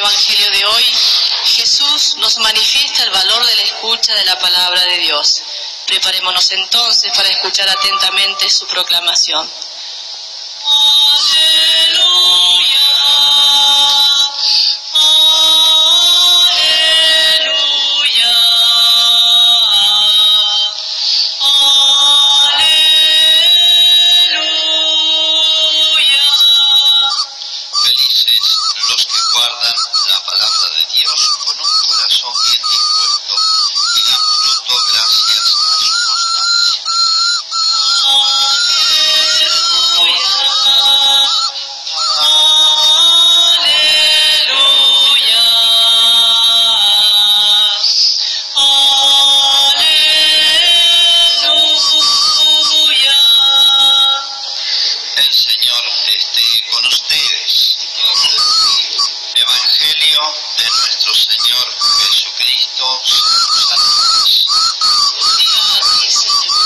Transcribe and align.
Evangelio 0.00 0.50
de 0.50 0.64
hoy, 0.64 0.84
Jesús 1.44 2.16
nos 2.16 2.38
manifiesta 2.38 3.02
el 3.02 3.10
valor 3.10 3.44
de 3.44 3.54
la 3.56 3.62
escucha 3.64 4.14
de 4.14 4.24
la 4.24 4.38
palabra 4.38 4.82
de 4.84 4.96
Dios. 4.96 5.42
Preparémonos 5.86 6.50
entonces 6.52 7.12
para 7.14 7.28
escuchar 7.28 7.68
atentamente 7.68 8.48
su 8.48 8.66
proclamación. 8.66 9.46
de 60.20 60.70
nuestro 60.70 61.14
Señor 61.14 61.66
Jesucristo. 62.00 63.00
Santos. 63.04 64.46
Señor. 66.08 66.59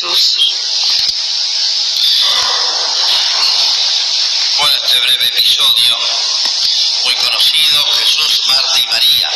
Jesús. 0.00 0.34
Bueno, 4.56 4.76
este 4.82 4.98
breve 5.00 5.26
episodio 5.26 5.96
muy 7.04 7.14
conocido, 7.16 7.84
Jesús, 7.92 8.42
Marta 8.46 8.80
y 8.80 8.86
María. 8.86 9.28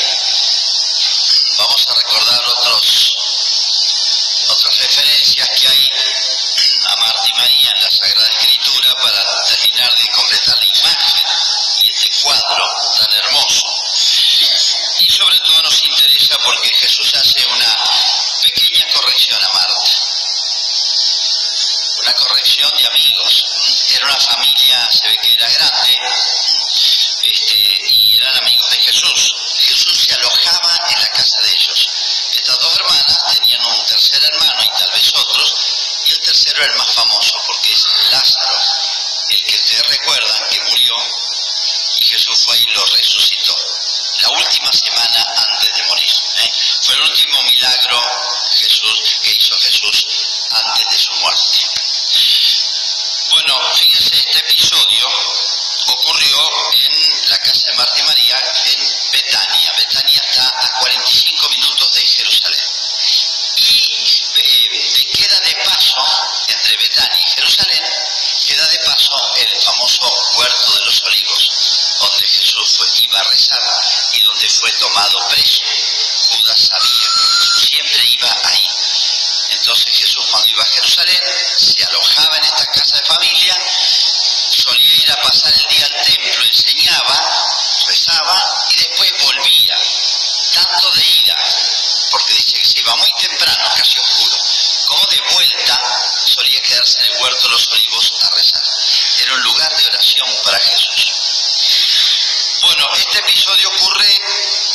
pero 24.04 24.16
la 24.16 24.20
familia 24.20 24.88
se 24.90 25.08
ve 25.08 25.16
que 25.22 25.32
era 25.32 25.48
grande 25.48 25.98
este, 27.22 27.54
y 27.88 28.16
eran 28.16 28.36
amigos 28.36 28.70
de 28.70 28.76
Jesús. 28.82 29.34
Jesús 29.60 30.04
se 30.04 30.14
alojaba 30.14 30.78
en 30.90 31.00
la 31.00 31.08
casa 31.10 31.40
de 31.40 31.52
ellos. 31.52 31.88
Estas 32.34 32.58
dos 32.58 32.74
hermanas 32.76 33.18
tenían 33.32 33.64
un 33.64 33.86
tercer 33.86 34.22
hermano 34.22 34.62
y 34.62 34.78
tal 34.78 34.90
vez 34.92 35.12
otros, 35.14 35.54
y 36.04 36.10
el 36.10 36.20
tercero 36.20 36.62
era 36.62 36.72
el 36.72 36.78
más 36.78 36.92
famoso 36.92 37.42
porque 37.46 37.72
es 37.72 37.86
Lázaro, 38.10 38.58
el 39.30 39.42
que 39.42 39.54
ustedes 39.54 39.88
recuerdan 39.88 40.48
que 40.50 40.60
murió 40.60 40.94
y 42.00 42.04
Jesús 42.04 42.44
fue 42.44 42.58
y 42.58 42.66
lo 42.74 42.84
resucitó 42.84 43.56
la 44.20 44.30
última 44.30 44.70
semana 44.72 45.26
antes 45.48 45.74
de 45.74 45.82
morir. 45.84 46.12
¿eh? 46.36 46.52
Fue 46.82 46.94
el 46.94 47.02
último 47.02 47.42
milagro 47.42 48.02
Jesús 48.58 49.18
que 49.22 49.32
hizo 49.32 49.58
Jesús 49.60 50.06
antes 50.50 50.90
de 50.90 50.98
su 50.98 51.12
muerte. 51.14 51.63
Como 93.84 95.06
de 95.08 95.20
vuelta 95.34 95.78
solía 96.24 96.60
quedarse 96.62 97.00
en 97.00 97.04
el 97.04 97.20
huerto 97.20 97.42
de 97.42 97.50
los 97.50 97.68
olivos 97.68 98.12
a 98.22 98.30
rezar. 98.30 98.62
Era 99.18 99.34
un 99.34 99.42
lugar 99.42 99.76
de 99.76 99.86
oración 99.86 100.28
para 100.42 100.58
Jesús. 100.58 101.12
Bueno, 102.62 102.88
este 102.96 103.18
episodio 103.18 103.68
ocurre, 103.68 104.20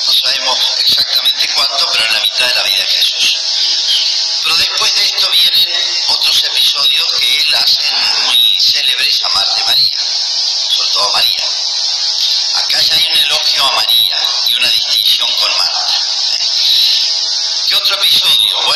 no 0.06 0.14
sabemos 0.14 0.60
exactamente 0.78 1.50
cuánto, 1.56 1.90
pero 1.92 2.06
en 2.06 2.14
la 2.14 2.20
mitad 2.22 2.48
de 2.50 2.54
la 2.54 2.64
vida 2.64 2.78
de 2.78 2.88
Jesús. 2.88 3.36
Pero 4.44 4.56
después 4.58 4.89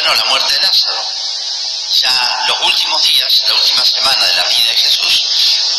bueno, 0.03 0.21
la 0.21 0.29
muerte 0.29 0.53
de 0.53 0.59
Lázaro. 0.59 1.01
Ya 1.91 2.45
los 2.47 2.61
últimos 2.61 3.01
días, 3.03 3.43
la 3.47 3.53
última 3.53 3.85
semana 3.85 4.25
de 4.25 4.33
la 4.33 4.43
vida 4.43 4.69
de 4.69 4.75
Jesús, 4.75 5.23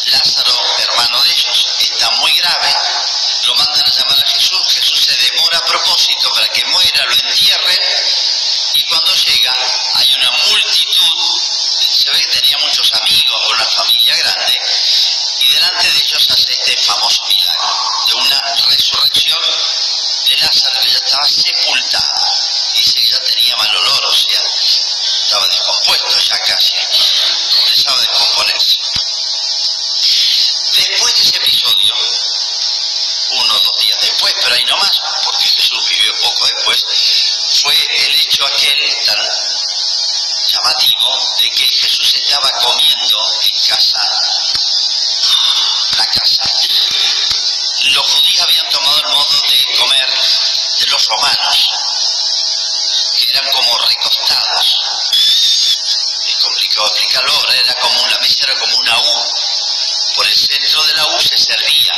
Lázaro, 0.06 0.60
hermano 0.78 1.22
de 1.22 1.30
ellos, 1.30 1.66
está 1.80 2.10
muy 2.12 2.32
grave, 2.32 2.74
lo 3.44 3.54
mandan 3.56 3.84
a 3.84 3.90
llamar 3.90 4.18
a 4.20 4.26
Jesús, 4.30 4.66
Jesús 4.68 5.04
se 5.04 5.16
demora 5.16 5.58
a 5.58 5.64
propósito 5.66 6.32
para 6.32 6.48
que 6.48 6.64
muera, 6.66 7.04
lo 7.04 7.14
entierre. 7.14 7.78
y 8.74 8.84
cuando 8.84 9.14
llega 9.14 9.54
hay 9.94 10.14
una 10.14 10.30
multitud, 10.30 11.40
se 11.90 12.10
ve 12.10 12.20
que 12.20 12.40
tenía 12.40 12.58
muchos 12.58 12.92
amigos, 12.94 13.50
una 13.50 13.66
familia 13.66 14.16
grande, 14.16 14.60
y 15.40 15.48
delante 15.50 15.90
de 15.90 15.98
ellos 15.98 16.30
hace 16.30 16.52
este 16.52 16.76
famoso 16.78 17.26
milagro, 17.26 18.04
de 18.06 18.14
una 18.14 18.40
resurrección 18.68 19.40
de 20.28 20.36
Lázaro 20.38 20.80
que 20.80 20.90
ya 20.90 20.98
estaba 20.98 21.28
sepultado 21.28 22.53
ya 22.84 23.20
tenía 23.20 23.56
mal 23.56 23.76
olor, 23.76 24.04
o 24.04 24.14
sea, 24.14 24.40
estaba 25.24 25.48
descompuesto 25.48 26.20
ya 26.20 26.38
casi, 26.40 26.72
comenzaba 27.56 27.96
a 27.96 28.00
descomponerse. 28.00 28.76
Después 30.76 31.14
de 31.14 31.22
ese 31.22 31.36
episodio, 31.36 31.94
uno 33.30 33.54
o 33.54 33.60
dos 33.60 33.78
días 33.80 33.98
después, 34.00 34.34
pero 34.42 34.54
ahí 34.54 34.64
nomás, 34.64 35.00
porque 35.24 35.44
Jesús 35.44 35.88
vivió 35.88 36.12
poco 36.20 36.46
después, 36.46 36.84
fue 37.62 37.74
el 37.74 38.20
hecho 38.20 38.46
aquel 38.46 39.04
tan 39.06 39.28
llamativo 40.52 41.36
de 41.40 41.50
que 41.50 41.68
Jesús 41.68 42.14
estaba 42.16 42.50
comiendo 42.52 43.32
ahora, 57.16 57.54
era 57.54 57.74
como 57.74 58.08
la 58.08 58.18
mesa 58.18 58.44
era 58.44 58.58
como 58.58 58.76
una 58.76 58.98
U. 58.98 59.34
Por 60.16 60.26
el 60.26 60.34
centro 60.34 60.84
de 60.84 60.94
la 60.94 61.06
U 61.08 61.20
se 61.20 61.36
servía. 61.38 61.92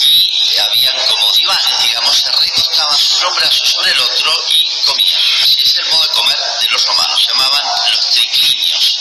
Y 0.00 0.58
habían 0.58 1.06
como 1.06 1.32
divanes, 1.32 1.82
digamos, 1.82 2.16
se 2.16 2.30
recostaban 2.30 2.98
sus 2.98 3.22
un 3.24 3.34
brazo 3.34 3.64
sobre 3.64 3.90
el 3.90 4.00
otro 4.00 4.44
y 4.48 4.66
comían. 4.84 5.20
Así 5.42 5.62
es 5.62 5.76
el 5.76 5.86
modo 5.86 6.02
de 6.02 6.08
comer 6.08 6.38
de 6.60 6.68
los 6.70 6.84
romanos, 6.84 7.20
se 7.20 7.32
llamaban 7.32 7.62
los 7.90 8.10
triclinios. 8.10 8.98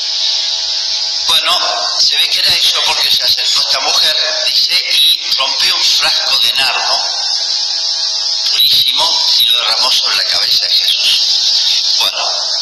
Bueno, 1.27 1.59
se 1.99 2.17
ve 2.17 2.29
que 2.29 2.39
era 2.39 2.53
eso 2.53 2.81
porque 2.85 3.11
se 3.11 3.23
acercó 3.23 3.61
esta 3.61 3.79
mujer, 3.81 4.15
dice, 4.45 4.73
y 4.73 5.33
rompió 5.35 5.75
un 5.75 5.83
frasco 5.83 6.37
de 6.39 6.53
nardo 6.53 7.23
purísimo 8.51 9.03
y 9.39 9.45
lo 9.45 9.57
derramó 9.59 9.91
sobre 9.91 10.15
la 10.17 10.23
cabeza 10.25 10.67
de 10.67 10.75
Jesús. 10.75 11.97
Bueno, 11.99 12.52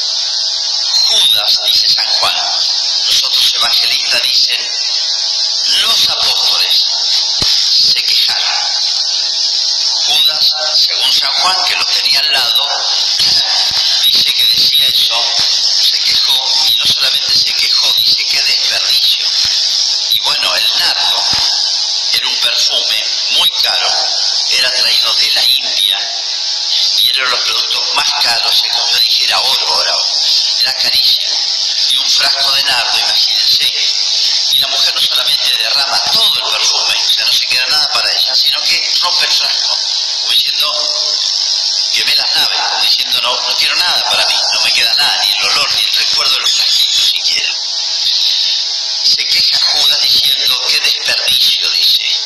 Dice 1.52 1.90
San 1.90 2.06
Juan, 2.06 2.34
los 3.08 3.24
otros 3.26 3.54
evangelistas 3.56 4.22
dicen, 4.22 4.58
los 5.82 6.10
apóstoles 6.10 6.86
se 7.92 8.02
quejaron. 8.02 8.72
Judas, 10.06 10.54
según 10.76 11.12
San 11.12 11.34
Juan, 11.34 11.58
que 11.66 11.76
lo 11.76 11.86
tenía 11.86 12.20
al 12.22 12.32
lado, 12.32 12.70
dice 14.06 14.34
que 14.34 14.48
decía 14.48 14.88
eso, 14.88 15.22
se 15.82 16.00
quejó, 16.00 16.40
y 16.68 16.76
no 16.80 16.86
solamente 16.86 17.34
se 17.36 17.54
quejó, 17.54 17.94
dice 17.96 18.24
que 18.26 18.42
desperdicio. 18.42 19.26
Y 20.14 20.20
bueno, 20.22 20.56
el 20.56 20.80
nardo 20.80 21.24
era 22.14 22.28
un 22.30 22.40
perfume 22.40 23.04
muy 23.32 23.50
caro, 23.62 23.90
era 24.52 24.72
traído 24.72 25.14
de 25.16 25.32
la 25.32 25.44
India, 25.44 26.00
y 27.04 27.10
eran 27.10 27.30
los 27.30 27.42
productos 27.42 27.96
más 27.96 28.10
caros, 28.24 28.64
es 28.64 28.72
como 28.72 28.88
yo 28.88 29.00
dijera 29.00 29.40
oro, 29.42 29.76
oro, 29.76 30.08
era 30.62 30.74
carísimo. 30.76 31.28
Y 31.92 31.98
un 31.98 32.08
frasco 32.22 32.52
de 32.54 32.64
nardo, 32.64 33.00
imagínense. 33.00 33.74
Y 34.54 34.60
la 34.60 34.68
mujer 34.68 34.94
no 34.94 35.02
solamente 35.02 35.58
derrama 35.58 36.04
todo 36.12 36.36
el 36.36 36.52
perfume, 36.52 36.96
o 36.96 37.10
sea, 37.10 37.26
no 37.26 37.34
se 37.34 37.48
queda 37.48 37.66
nada 37.68 37.88
para 37.94 38.12
ella, 38.12 38.36
sino 38.36 38.62
que 38.62 38.94
rompe 39.02 39.26
el 39.26 39.32
frasco, 39.32 39.78
como 40.22 40.34
diciendo, 40.34 40.72
quemé 41.94 42.16
las 42.16 42.36
naves, 42.36 42.60
como 42.70 42.84
diciendo, 42.84 43.22
no, 43.22 43.42
no 43.42 43.56
quiero 43.58 43.76
nada 43.76 44.04
para 44.10 44.26
mí, 44.26 44.36
no 44.54 44.62
me 44.62 44.72
queda 44.74 44.94
nada, 44.94 45.18
ni 45.24 45.32
el 45.32 45.46
olor, 45.52 45.74
ni 45.74 45.82
el 45.82 45.94
recuerdo 45.94 46.34
de 46.34 46.42
los 46.42 46.54
frasquitos 46.54 47.12
siquiera. 47.12 47.54
Se 49.04 49.26
queja 49.26 49.60
Judas 49.66 50.02
diciendo, 50.02 50.62
qué 50.70 50.80
desperdicio, 50.80 51.70
dice 51.72 52.22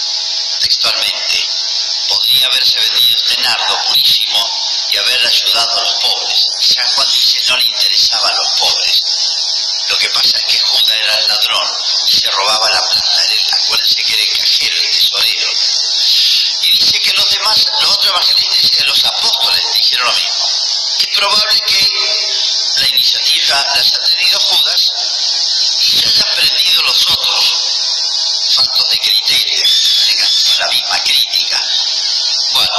textualmente. 0.60 1.48
Podría 2.08 2.46
haberse 2.48 2.80
vendido 2.80 3.16
este 3.18 3.38
nardo 3.38 3.78
purísimo 3.88 4.50
y 4.92 4.98
haber 4.98 5.26
ayudado 5.26 5.78
a 5.78 5.82
los 5.82 5.94
pobres. 5.96 6.48
San 6.60 6.88
Juan 6.88 7.08
dice, 7.12 7.42
no 7.48 7.58
le 7.58 7.66
interesaba 7.66 8.30
a 8.30 8.34
los 8.34 8.48
pobres. 8.60 9.04
Lo 9.90 9.98
que 9.98 10.10
pasa 10.10 10.38
es 10.38 10.46
que 10.46 10.60
Judas 10.60 10.98
era 10.98 11.20
el 11.20 11.28
ladrón 11.28 11.68
y 12.08 12.14
se 12.26 12.32
robaba 12.32 12.70
la 12.72 12.82
plata. 12.82 13.24
Era, 13.24 13.56
acuérdense 13.56 14.04
que 14.04 14.14
era 14.14 14.24
el 14.24 14.38
cajero, 14.38 14.76
el 14.82 14.92
tesorero. 14.92 15.50
Y 16.64 16.72
dice 16.72 17.00
que 17.00 17.14
los 17.14 17.30
demás, 17.30 17.66
los 17.82 17.92
otros 17.92 18.08
evangelistas 18.08 18.88
los 18.88 19.06
apóstoles 19.06 19.74
dijeron 19.74 20.08
lo 20.08 20.14
mismo. 20.14 20.50
Es 21.00 21.08
probable 21.18 21.60
que 21.68 21.90
la 22.78 22.88
iniciativa 22.88 23.66
la 23.74 23.80
haya 23.80 24.00
tenido 24.00 24.40
Judas 24.40 24.92
y 25.82 25.92
se 25.92 26.08
hayan 26.08 26.36
prendido 26.36 26.82
los 26.82 27.08
otros, 27.12 27.46
faltos 28.56 28.90
de 28.90 29.00
criterio, 29.00 29.64
la 30.60 30.68
misma 30.70 31.04
crítica. 31.04 31.62
Bueno, 32.54 32.72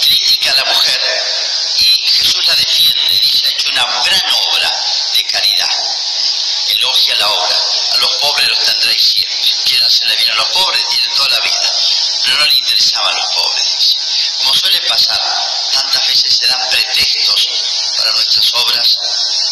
critica 0.00 0.50
a 0.50 0.54
la 0.54 0.64
mujer 0.64 1.00
y 1.78 2.08
Jesús 2.08 2.46
la 2.46 2.56
defiende, 2.56 3.20
dice, 3.20 3.46
ha 3.46 3.50
hecho 3.50 3.68
una 3.70 3.84
gran 4.02 4.32
obra. 4.48 4.59
Elogia 7.00 7.16
la 7.16 7.28
obra. 7.30 7.56
A 7.92 7.96
los 7.96 8.12
pobres 8.16 8.48
los 8.48 8.58
tendréis 8.58 9.02
siempre. 9.02 9.54
Quieren 9.64 9.86
hacerle 9.86 10.16
bien 10.16 10.30
a 10.32 10.34
los 10.34 10.48
pobres, 10.48 10.86
tienen 10.88 11.14
toda 11.14 11.30
la 11.30 11.40
vida. 11.40 11.72
Pero 12.24 12.36
no 12.36 12.44
le 12.44 12.54
interesaban 12.54 13.16
los 13.16 13.26
pobres. 13.26 13.96
Como 14.38 14.54
suele 14.54 14.80
pasar, 14.82 15.18
tantas 15.72 16.06
veces 16.08 16.36
se 16.36 16.46
dan 16.46 16.68
pretextos 16.68 17.48
para 17.96 18.12
nuestras 18.12 18.52
obras 18.52 18.98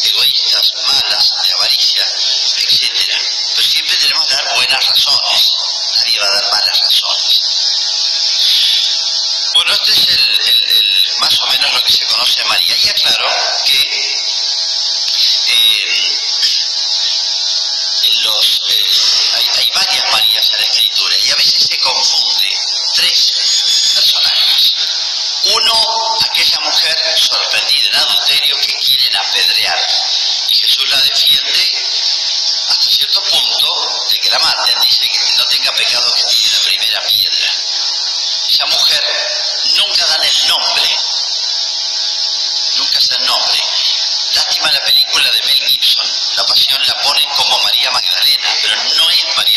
egoístas, 0.03 0.73
malas, 0.87 1.33
de 1.43 1.53
avaricia, 1.55 2.06
etc. 2.59 3.17
Pero 3.55 3.69
siempre 3.69 3.97
tenemos 3.97 4.27
que 4.27 4.35
dar 4.35 4.55
buenas 4.55 4.87
razones. 4.87 5.53
Nadie 5.97 6.21
va 6.21 6.27
a 6.27 6.31
dar 6.31 6.51
malas 6.53 6.81
razones. 6.81 7.41
Bueno, 9.55 9.73
este 9.73 9.93
es 9.93 10.09
el, 10.09 11.19
más 11.21 11.41
o 11.41 11.47
menos 11.47 11.73
lo 11.73 11.83
que 11.83 11.93
se 11.93 12.05
conoce 12.05 12.43
de 12.43 12.49
María. 12.49 12.77
Y 12.77 12.89
aclaro 12.91 13.27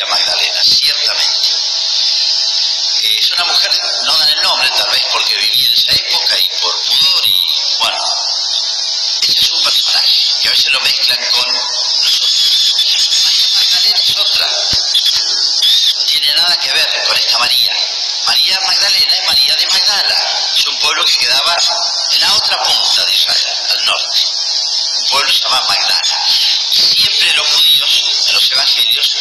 María 0.01 0.15
Magdalena, 0.15 0.63
ciertamente. 0.63 1.49
Es 3.19 3.31
una 3.33 3.45
mujer, 3.45 3.71
no 4.03 4.17
dan 4.17 4.29
el 4.29 4.41
nombre 4.41 4.69
tal 4.71 4.89
vez 4.89 5.03
porque 5.11 5.35
vivía 5.35 5.67
en 5.67 5.73
esa 5.73 5.91
época 5.91 6.39
y 6.39 6.49
por 6.59 6.81
pudor 6.81 7.27
y 7.27 7.35
bueno, 7.77 7.97
ese 9.21 9.39
es 9.39 9.51
un 9.51 9.61
personaje 9.61 10.11
que 10.41 10.47
a 10.47 10.51
veces 10.51 10.71
lo 10.71 10.79
mezclan 10.81 11.19
con 11.31 11.53
nosotros. 11.53 12.73
María 13.25 13.47
Magdalena 13.53 13.99
es 13.99 14.17
otra, 14.17 14.47
no 15.95 16.03
tiene 16.05 16.33
nada 16.33 16.57
que 16.57 16.71
ver 16.71 17.03
con 17.05 17.17
esta 17.17 17.37
María. 17.37 17.75
María 18.25 18.59
Magdalena 18.61 19.15
es 19.15 19.25
María 19.27 19.55
de 19.55 19.67
Magdala, 19.67 20.51
es 20.57 20.65
un 20.65 20.79
pueblo 20.79 21.05
que 21.05 21.17
quedaba 21.17 21.57
en 22.11 22.21
la 22.21 22.33
otra 22.33 22.63
punta 22.63 23.05
de 23.05 23.13
Israel, 23.13 23.47
al 23.69 23.85
norte. 23.85 24.25
Un 25.01 25.09
pueblo 25.09 25.31
se 25.31 25.39
llama 25.41 25.61
Magdala. 25.67 26.01
Y 26.73 26.81
siempre 26.81 27.33
los 27.33 27.47
judíos, 27.47 28.03
en 28.27 28.33
los 28.33 28.51
evangelios, 28.51 29.11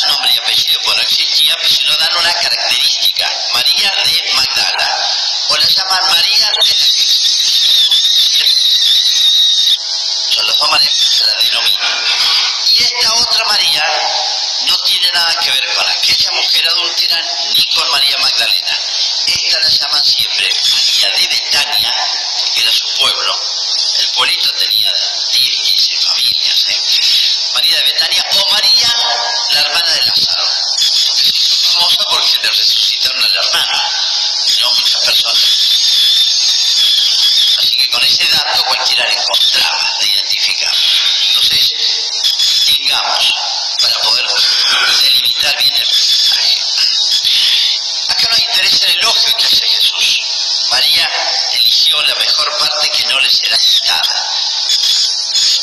nombre 0.00 0.32
y 0.34 0.38
apellido, 0.38 0.80
existía, 1.04 1.54
pero 1.56 1.68
sino 1.68 1.96
dan 1.96 2.16
una 2.16 2.32
característica, 2.32 3.30
María 3.52 3.90
de 4.04 4.32
Magdala. 4.34 4.98
O 5.48 5.56
la 5.56 5.66
llaman 5.66 6.00
María 6.08 6.50
de 6.64 6.74
Son 10.30 10.46
las 10.46 10.58
dos 10.58 10.70
maneras 10.70 10.98
que 10.98 11.06
se 11.06 11.26
la 11.26 11.34
denominan. 11.42 12.04
Y 12.72 12.82
esta 12.82 13.14
otra 13.14 13.44
María 13.44 13.84
no 14.66 14.76
tiene 14.78 15.10
nada 15.12 15.34
que 15.40 15.50
ver 15.50 15.74
con 15.74 15.88
aquella 15.88 16.30
mujer 16.32 16.68
adúltera 16.68 17.22
ni 17.54 17.66
con 17.74 17.90
María 17.90 18.18
Magdalena. 18.18 18.78
Esta 19.26 19.58
la 19.60 19.68
llaman 19.68 20.04
siempre 20.04 20.48
María 20.52 21.08
de 21.10 21.28
Betania, 21.28 21.94
porque 22.40 22.60
era 22.60 22.72
su 22.72 22.88
pueblo. 22.94 23.40
El 23.98 24.08
pueblito 24.08 24.50
tenía 24.52 24.92
10, 25.32 25.53
cualquiera 38.74 39.06
le 39.06 39.14
encontraba 39.14 39.90
de 40.00 40.06
identificar. 40.08 40.74
Entonces, 41.28 41.72
digamos, 42.66 43.34
para 43.80 44.00
poder 44.00 44.26
delimitar 45.02 45.56
bien 45.58 45.74
el 45.74 45.86
mensaje. 45.86 46.58
Acá 48.08 48.28
nos 48.28 48.38
interesa 48.40 48.86
el 48.86 48.98
elogio 48.98 49.34
que 49.36 49.46
hace 49.46 49.66
Jesús. 49.68 50.20
María 50.70 51.08
eligió 51.52 52.02
la 52.02 52.14
mejor 52.16 52.58
parte 52.58 52.88
que 52.90 53.04
no 53.06 53.20
le 53.20 53.30
será 53.30 53.56
quitada. 53.58 54.26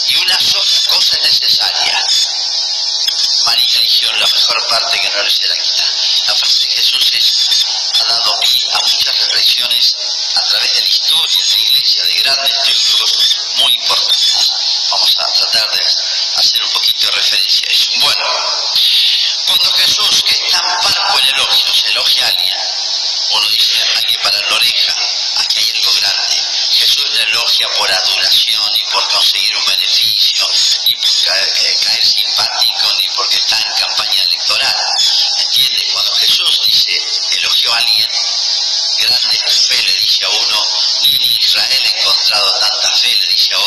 Y 0.07 0.15
una 0.15 0.39
sola 0.39 0.81
cosa 0.87 1.15
es 1.17 1.23
necesaria. 1.23 2.05
María 3.45 3.79
eligió 3.79 4.11
la 4.13 4.27
mejor 4.27 4.67
parte 4.69 5.01
que 5.01 5.09
no 5.09 5.23
le 5.23 5.31
será 5.31 5.50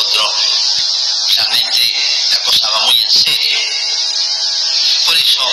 otro, 0.04 0.32
realmente 1.37 1.94
la 2.30 2.38
cosa 2.40 2.70
va 2.70 2.80
muy 2.87 3.02
en 3.02 3.11
serio. 3.11 3.58
Por 5.04 5.16
eso 5.16 5.49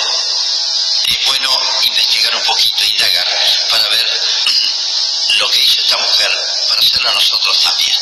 es 1.07 1.25
bueno 1.25 1.49
investigar 1.83 2.35
un 2.35 2.43
poquito, 2.43 2.83
indagar, 2.83 3.27
para 3.69 3.87
ver 3.89 4.07
lo 5.39 5.49
que 5.49 5.59
hizo 5.59 5.81
esta 5.81 5.97
mujer, 5.97 6.31
para 6.67 6.81
hacerlo 6.81 7.09
a 7.09 7.13
nosotros 7.13 7.59
también. 7.61 7.97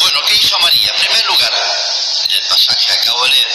Bueno, 0.00 0.20
¿qué 0.26 0.34
hizo 0.34 0.58
María? 0.58 0.90
En 0.90 1.00
primer 1.00 1.26
lugar, 1.26 1.52
en 2.24 2.30
el 2.32 2.46
pasaje 2.48 2.86
que 2.86 2.92
acabo 2.92 3.24
de 3.24 3.30
leer, 3.30 3.48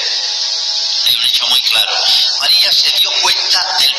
hay 1.06 1.16
un 1.16 1.26
hecho 1.26 1.48
muy 1.48 1.62
claro. 1.62 1.94
María 2.40 2.72
se 2.72 2.90
dio 2.92 3.12
cuenta 3.22 3.78
del 3.80 3.96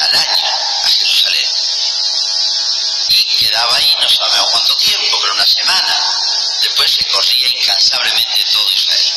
año 0.00 0.46
a 0.84 0.88
Jerusalén. 0.90 1.50
Y 3.10 3.24
quedaba 3.36 3.76
ahí, 3.76 3.96
no 4.00 4.08
sabemos 4.08 4.50
cuánto 4.50 4.76
tiempo, 4.76 5.18
pero 5.20 5.34
una 5.34 5.46
semana. 5.46 6.18
Después 6.62 6.90
se 6.90 7.04
corría 7.06 7.48
incansablemente 7.48 8.44
todo 8.52 8.70
Israel. 8.70 9.12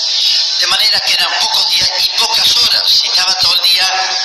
De 0.60 0.68
manera 0.68 1.00
que 1.00 1.14
eran 1.14 1.40
pocos 1.40 1.70
días 1.70 1.92
y 2.00 2.10
pocas 2.18 2.58
horas. 2.58 2.84
Si 2.86 3.08
estaba 3.08 3.34
todo 3.40 3.56
el 3.56 3.62
día, 3.70 4.18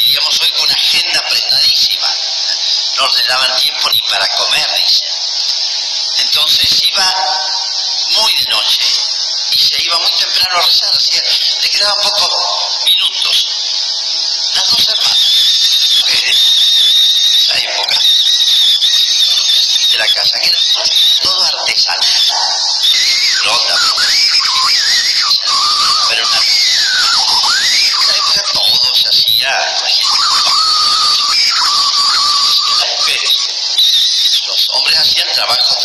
diríamos 0.00 0.40
hoy, 0.40 0.50
con 0.50 0.64
una 0.64 0.74
agenda 0.74 1.20
apretadísima. 1.20 2.14
No 2.96 3.08
le 3.14 3.22
daban 3.24 3.56
tiempo 3.56 3.90
ni 3.90 4.00
para 4.02 4.28
comer, 4.36 4.68
dice. 4.76 5.04
Entonces 6.18 6.82
iba 6.82 7.14
muy 8.10 8.34
de 8.34 8.44
noche 8.46 8.80
y 9.52 9.58
se 9.58 9.82
iba 9.82 9.98
muy 9.98 10.10
temprano 10.12 10.58
a 10.58 10.62
rezar, 10.62 10.90
así 10.94 11.20
le 11.62 11.68
quedaban 11.70 12.02
pocos 12.02 12.84
minutos. 12.84 13.46
Las 14.54 14.70
dos 14.70 14.88
hermanas, 14.88 16.00
mujeres, 16.00 16.54
esa 17.38 17.58
época, 17.58 17.98
casa, 20.14 20.38
que 20.40 20.52
todo 21.22 21.44
artesanal, 21.44 22.00
rota, 23.44 23.74
pero 26.08 26.24
en 26.24 26.30
esa 28.00 28.16
época 28.16 28.42
todo 28.52 28.94
se 28.94 29.08
hacía, 29.08 29.50
los 34.46 34.68
hombres 34.70 34.98
hacían 34.98 35.32
trabajos 35.32 35.77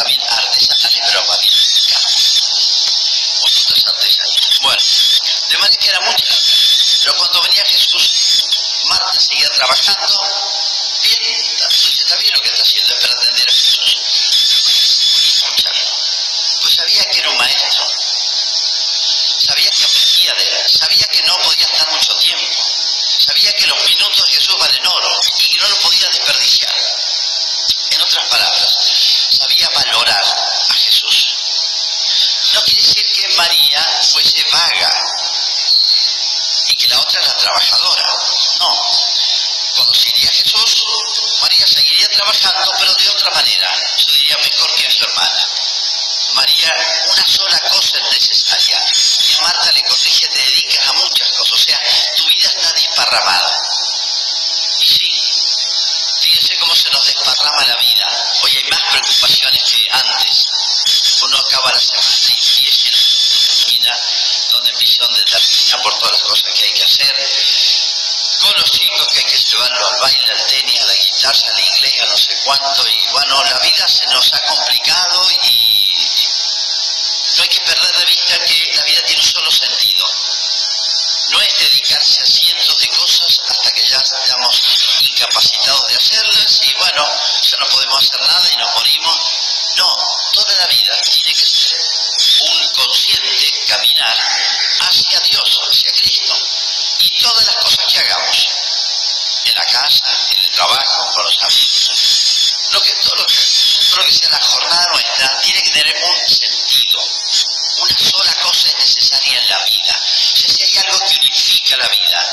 trabajadora. 37.44 38.08
No. 38.60 38.74
Cuando 39.76 39.94
se 39.94 40.10
iría 40.10 40.32
Jesús, 40.32 40.84
María 41.42 41.68
seguiría 41.68 42.08
trabajando, 42.10 42.72
pero 42.80 42.94
de 42.94 43.10
otra 43.10 43.32
manera. 43.32 43.70
Yo 43.98 44.14
diría 44.14 44.38
mejor 44.38 44.74
que 44.76 44.88
a 44.88 44.92
su 44.92 45.04
hermana. 45.04 45.48
María, 46.36 46.74
una 47.10 47.28
sola 47.28 47.60
cosa 47.70 47.98
es 47.98 48.12
necesaria. 48.12 48.80
Y 49.30 49.42
Marta 49.42 49.72
le 49.74 49.84
corrige, 49.84 50.28
te 50.28 50.40
dedicas 50.40 50.88
a 50.88 50.94
muchas 50.94 51.30
cosas. 51.32 51.54
O 51.54 51.58
sea, 51.58 51.80
tu 52.16 52.26
vida 52.28 52.50
está 52.50 52.72
desparramada. 52.72 53.62
Y 54.80 54.88
sí, 54.88 55.12
fíjense 56.22 56.58
cómo 56.58 56.76
se 56.76 56.90
nos 56.92 57.06
desparrama 57.06 57.66
la 57.66 57.76
vida. 57.76 58.08
Hoy 58.42 58.56
hay 58.56 58.70
más 58.72 58.82
preocupaciones 58.90 59.64
que 59.64 59.90
antes. 59.92 60.48
Uno 61.24 61.38
acaba 61.38 61.72
la 61.72 61.80
semana 61.80 62.08
y 62.30 62.53
llevarlo 69.54 69.88
al 69.88 70.00
baile, 70.00 70.32
al 70.32 70.48
tenis, 70.48 70.82
a 70.82 70.86
la 70.86 70.96
guitarra, 70.96 71.54
al 71.54 71.60
inglés, 71.60 72.02
a 72.02 72.06
no 72.08 72.18
sé 72.18 72.38
cuánto. 72.44 72.88
Y 72.88 73.12
bueno, 73.12 73.44
la 73.44 73.60
vida 73.60 73.88
se 73.88 74.06
nos 74.08 74.34
ha 74.34 74.40
complicado 74.42 75.32
y 75.32 75.36
no 77.38 77.44
hay 77.44 77.50
que 77.50 77.60
perder 77.62 77.98
de 77.98 78.06
vista 78.06 78.40
que 78.40 78.74
la 78.76 78.84
vida 78.84 79.02
tiene 79.06 79.22
un 79.22 79.28
solo 79.28 79.52
sentido. 79.52 80.06
No 81.30 81.42
es 81.42 81.58
dedicarse 81.58 82.22
a 82.22 82.26
cientos 82.26 82.80
de 82.80 82.88
cosas 82.90 83.40
hasta 83.48 83.72
que 83.72 83.86
ya 83.86 83.98
estamos 83.98 84.62
incapacitados 85.02 85.88
de 85.88 85.96
hacerlas 85.96 86.60
y 86.62 86.74
bueno, 86.76 87.08
ya 87.42 87.58
no 87.58 87.70
podemos 87.70 88.04
hacer 88.04 88.22
nada 88.22 88.52
y 88.52 88.58
nos 88.58 88.74
morimos. 88.76 89.18
No, 89.78 89.96
toda 90.34 90.54
la 90.56 90.68
vida 90.68 91.02
tiene 91.12 91.34
que 91.34 91.46
ser 91.46 91.63
trabajo, 100.54 101.14
con 101.14 101.24
los 101.26 101.34
lo 102.72 102.82
que, 102.82 102.92
todo, 103.04 103.16
lo 103.16 103.26
que, 103.26 104.14
sea 104.14 104.30
la 104.30 104.40
jornada 104.40 104.88
nuestra, 104.94 105.42
tiene 105.42 105.62
que 105.62 105.70
tener 105.72 105.96
un 106.04 106.30
sentido. 106.30 107.00
Una 107.78 107.98
sola 108.00 108.36
cosa 108.42 108.70
es 108.70 108.78
necesaria 108.78 109.40
en 109.40 109.50
la 109.50 109.64
vida. 109.64 110.02
Si 110.36 110.64
hay 110.64 110.78
algo 110.78 111.00
que 111.00 111.20
unifica 111.20 111.78
la 111.78 111.88
vida, 111.88 112.26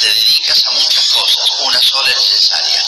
te 0.00 0.14
dedicas 0.14 0.64
a 0.66 0.70
muchas 0.70 1.04
cosas, 1.08 1.50
una 1.60 1.80
sola 1.80 2.10
es 2.10 2.16
necesaria. 2.16 2.82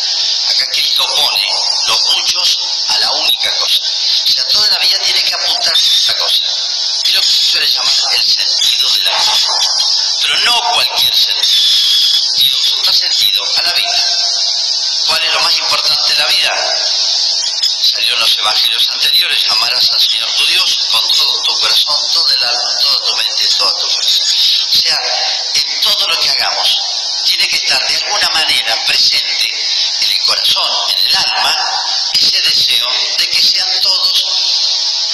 Acá 0.48 0.66
Cristo 0.70 1.06
pone 1.14 1.46
los 1.86 2.02
muchos 2.12 2.58
a 2.88 2.98
la 2.98 3.10
única 3.12 3.54
cosa. 3.56 3.80
O 3.80 4.32
sea, 4.32 4.44
toda 4.44 4.68
la 4.68 4.78
vida 4.78 4.98
tiene 5.02 5.22
que 5.22 5.34
apuntar 5.34 5.74
a 5.74 5.78
esta 5.78 6.14
cosa. 6.14 6.42
Y 7.04 7.12
lo 7.12 7.20
que 7.20 7.26
se 7.26 7.44
suele 7.52 7.68
llamar 7.68 8.14
el 8.14 8.24
sentido 8.24 8.88
de 8.90 9.02
la 9.02 9.18
vida. 9.18 9.58
Pero 10.22 10.38
no 10.40 10.60
cualquier 10.72 11.14
sentido. 11.14 11.55
Salió 16.54 18.14
en 18.14 18.20
los 18.20 18.38
evangelios 18.38 18.88
anteriores, 18.90 19.48
amarás 19.50 19.90
al 19.90 20.00
Señor 20.00 20.30
tu 20.36 20.46
Dios 20.46 20.78
con 20.90 21.08
todo 21.12 21.42
tu 21.42 21.60
corazón, 21.60 21.96
todo 22.12 22.32
el 22.32 22.44
alma, 22.44 22.76
toda 22.80 23.06
tu 23.06 23.16
mente, 23.16 23.48
toda 23.58 23.76
tu 23.78 23.88
fuerza. 23.88 24.22
O 24.70 24.74
sea, 24.74 24.98
en 25.54 25.80
todo 25.80 26.08
lo 26.08 26.20
que 26.20 26.30
hagamos, 26.30 26.78
tiene 27.24 27.48
que 27.48 27.56
estar 27.56 27.86
de 27.86 27.96
alguna 27.96 28.28
manera 28.30 28.84
presente 28.86 29.52
en 30.00 30.10
el 30.10 30.18
corazón, 30.26 30.70
en 30.96 31.06
el 31.06 31.16
alma, 31.16 31.56
ese 32.12 32.40
deseo 32.40 32.88
de 33.18 33.28
que 33.28 33.42
sean 33.42 33.80
todos 33.80 34.24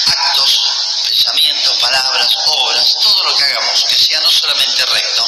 actos, 0.07 0.61
pensamientos, 1.05 1.79
palabras, 1.79 2.37
obras, 2.47 2.95
todo 3.01 3.25
lo 3.25 3.35
que 3.37 3.45
hagamos, 3.45 3.85
que 3.85 3.97
sea 3.97 4.21
no 4.21 4.31
solamente 4.31 4.85
recto, 4.87 5.27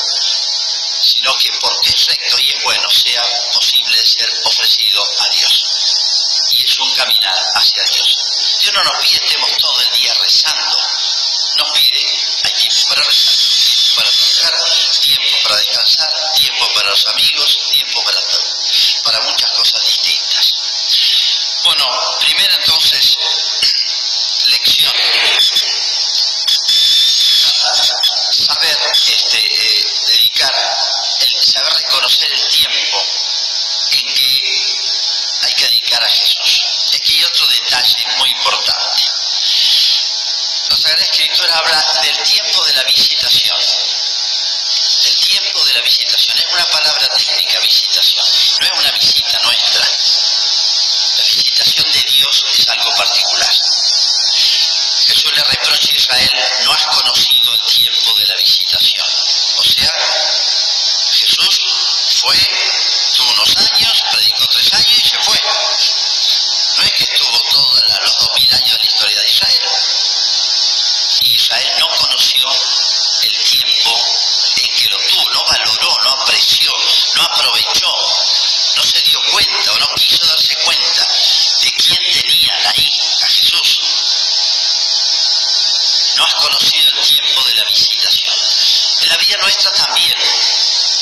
sino 1.02 1.36
que 1.38 1.50
porque 1.60 1.90
es 1.90 2.06
recto 2.06 2.38
y 2.38 2.50
es 2.50 2.62
bueno, 2.62 2.90
sea 2.90 3.22
posible 3.52 4.04
ser 4.04 4.30
ofrecido 4.44 5.04
a 5.20 5.28
Dios. 5.30 5.73
Es 6.74 6.80
un 6.80 6.92
caminar 6.96 7.38
hacia 7.54 7.84
Dios. 7.84 8.58
Dios 8.58 8.74
no 8.74 8.82
nos 8.82 9.00
pide 9.00 9.14
estemos 9.24 9.58
todo 9.58 9.80
el 9.80 9.90
día 9.92 10.12
rezando. 10.14 10.76
Nos 11.58 11.70
pide, 11.70 12.04
tiempo 12.52 12.88
para 12.88 13.04
rezar, 13.04 13.33
importante. 42.14 42.44
La 42.44 42.54
Sagrada 42.54 42.84
Escritura 42.94 43.28
habla 43.34 43.74
del 45.02 45.16
tiempo 45.16 45.64
de 45.64 45.74
la 45.74 45.74
visitación. 45.74 45.74
la 45.74 45.82
visitación. 45.82 46.38
Es 46.38 46.52
una 46.52 46.66
palabra 46.66 47.08
técnica, 47.08 47.60
visitación. 47.60 48.24
No 48.60 48.66
es 48.66 48.72
una 48.72 48.90
visita 48.92 49.40
nuestra. 49.42 49.84
La 51.16 51.24
visitación 51.24 51.92
de 51.92 52.02
Dios 52.02 52.44
es 52.52 52.68
algo 52.68 52.94
particular. 52.94 53.50
Jesús 55.06 55.32
le 55.36 55.44
reprocha 55.44 55.88
a 55.90 55.96
Israel, 55.96 56.30
no 56.64 56.72
has 56.72 56.86
conocido 56.86 57.54
el 57.54 57.62
tiempo 57.64 58.14
de 58.14 58.26
la 58.26 58.36
visitación. 58.36 59.06
O 59.56 59.64
sea, 59.64 59.92
Jesús 61.12 61.60
fue, 62.20 62.36
tuvo 63.16 63.30
unos 63.32 63.56
años, 63.56 64.02
predicó 64.12 64.46
tres 64.48 64.72
años 64.72 64.98
y 64.98 65.08
se 65.08 65.18
fue. 65.18 65.40
No 66.76 66.82
es 66.82 66.92
que 66.92 67.04
estuvo 67.04 67.40
todos 67.50 67.82
los 68.02 68.18
dos 68.18 68.30
mil 68.40 68.54
años 68.54 68.72
de 68.72 68.78
la 68.78 68.84
historia 68.84 69.20
de 69.20 69.28
Israel. 69.28 69.60
Israel 71.34 71.72
no 71.78 71.93
no 77.16 77.22
aprovechó, 77.22 77.94
no 78.76 78.82
se 78.84 79.00
dio 79.02 79.20
cuenta 79.30 79.72
o 79.72 79.78
no 79.78 79.88
quiso 79.94 80.24
darse 80.26 80.56
cuenta 80.56 81.06
de 81.60 81.72
quién 81.72 82.12
tenían 82.12 82.66
ahí, 82.66 83.00
a 83.22 83.26
Jesús. 83.26 83.80
No 86.16 86.24
has 86.24 86.34
conocido 86.34 86.90
el 86.90 87.00
tiempo 87.00 87.42
de 87.44 87.54
la 87.54 87.64
visitación. 87.64 88.34
En 89.00 89.08
la 89.08 89.16
vida 89.16 89.36
nuestra 89.38 89.72
también. 89.72 90.16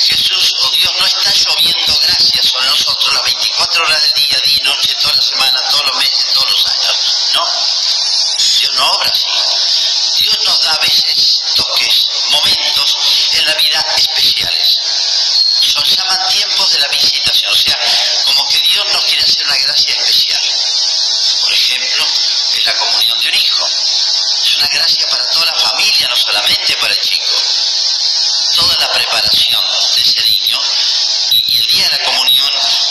Jesús 0.07 0.55
o 0.59 0.71
Dios 0.71 0.93
no 0.99 1.07
está 1.07 1.33
lloviendo 1.33 1.99
gracias 2.01 2.47
sobre 2.47 2.67
nosotros 2.67 3.15
las 3.15 3.25
24 3.25 3.85
horas 3.85 4.03
del 4.03 4.13
día, 4.15 4.41
día 4.45 4.57
y 4.59 4.65
noche, 4.65 4.95
toda 5.01 5.15
la 5.15 5.23
semana, 5.23 5.69
todos 5.71 5.87
los 5.87 5.97
meses, 5.97 6.27
todos 6.33 6.51
los 6.51 6.67
años. 6.67 6.97
No. 7.35 7.45
Dios 8.59 8.75
no 8.75 8.91
obra 8.93 9.11
así. 9.11 10.23
Dios 10.23 10.39
nos 10.45 10.61
da 10.61 10.73
a 10.75 10.79
veces 10.79 11.41
toques, 11.57 12.09
Dios 18.83 18.95
nos 18.95 19.05
quiere 19.05 19.23
hacer 19.23 19.45
una 19.45 19.57
gracia 19.59 19.95
especial. 19.95 20.43
Por 21.43 21.53
ejemplo, 21.53 22.05
es 22.55 22.67
la 22.67 22.75
comunión 22.75 23.21
de 23.21 23.29
un 23.29 23.35
hijo. 23.35 23.67
Es 24.45 24.57
una 24.57 24.67
gracia 24.69 25.09
para 25.09 25.31
toda 25.31 25.47
la 25.47 25.55
familia, 25.55 26.09
no 26.09 26.17
solamente 26.17 26.77
para 26.79 26.93
el 26.93 27.01
chico. 27.01 27.43
Toda 28.57 28.77
la 28.79 28.93
preparación 28.93 29.63
de 29.95 30.03
ese 30.03 30.23
niño 30.25 30.61
y, 31.31 31.59
el 31.59 31.67
día 31.67 31.85
de 31.85 31.99
la 31.99 32.05
comunión 32.05 32.51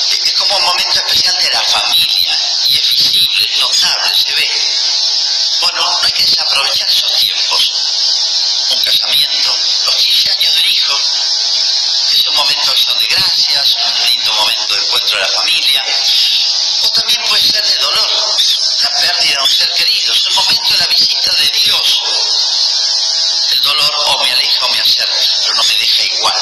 es 0.10 0.34
como 0.34 0.56
un 0.56 0.64
momento 0.64 1.00
especial 1.00 1.36
de 1.38 1.50
la 1.50 1.62
familia 1.62 2.38
y 2.70 2.78
es 2.78 2.90
visible, 2.90 3.50
notable, 3.60 4.16
se 4.16 4.34
ve. 4.34 4.50
Bueno, 5.60 5.82
no 5.82 6.06
hay 6.06 6.12
que 6.14 6.24
desaprovechar 6.24 6.90
de 15.16 15.22
la 15.22 15.28
familia. 15.28 15.84
O 16.84 16.90
también 16.92 17.22
puede 17.28 17.44
ser 17.44 17.64
de 17.66 17.78
dolor, 17.78 18.12
la 18.82 18.90
pérdida 18.90 19.36
de 19.38 19.44
un 19.44 19.50
ser 19.50 19.72
querido, 19.74 20.14
es 20.14 20.28
un 20.28 20.36
momento 20.36 20.74
de 20.74 20.78
la 20.78 20.88
visita 20.88 21.32
de 21.34 21.50
Dios. 21.50 22.02
El 23.52 23.62
dolor 23.62 23.92
o 24.08 24.24
me 24.24 24.32
aleja 24.32 24.66
o 24.66 24.70
me 24.70 24.80
acerca, 24.80 25.20
pero 25.42 25.56
no 25.56 25.64
me 25.64 25.76
deja 25.76 26.04
igual. 26.04 26.42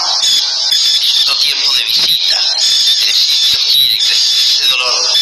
Es 0.72 1.22
otro 1.22 1.38
tiempo 1.38 1.74
de 1.74 1.84
visita. 1.84 2.40
Es 2.58 3.06
decir, 3.06 3.40
Dios 3.50 3.66
quiere 3.74 3.98
que 3.98 4.14
ese 4.14 4.68
dolor 4.68 5.14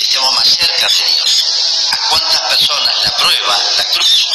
estemos 0.00 0.34
más 0.34 0.48
cerca 0.48 0.88
de 0.88 1.14
Dios. 1.14 1.44
¿A 1.92 2.08
cuántas 2.08 2.40
personas 2.40 2.94
la 3.04 3.16
prueba, 3.16 3.58
la 3.76 3.84
cruz, 3.84 4.26